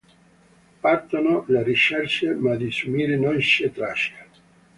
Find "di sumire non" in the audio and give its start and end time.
2.55-3.37